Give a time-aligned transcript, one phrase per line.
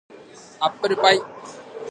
[0.59, 1.21] アップルパイ